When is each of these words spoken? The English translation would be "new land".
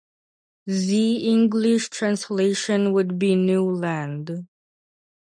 The 0.65 1.29
English 1.29 1.91
translation 1.91 2.91
would 2.93 3.19
be 3.19 3.35
"new 3.35 3.69
land". 3.69 4.47